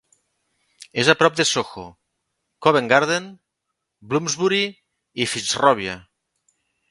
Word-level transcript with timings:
És 1.01 1.09
a 1.13 1.15
prop 1.19 1.35
de 1.39 1.45
Soho, 1.49 1.83
Covent 2.67 2.89
Garden, 2.93 3.27
Bloomsbury 4.13 4.63
i 5.27 5.31
Fitzrovia. 5.35 5.99